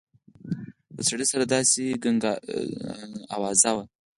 [0.95, 3.83] د سړي سر داسې ګنګساوه.